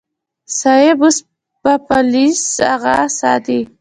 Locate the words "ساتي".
3.19-3.59